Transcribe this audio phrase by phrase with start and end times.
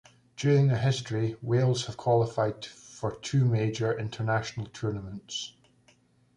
[0.35, 5.53] During their history, Wales have qualified for two major international tournaments.